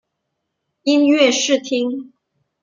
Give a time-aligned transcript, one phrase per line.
[0.83, 2.11] 音乐试听